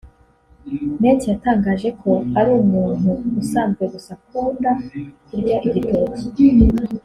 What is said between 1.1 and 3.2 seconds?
yatangaje ko ari umuntu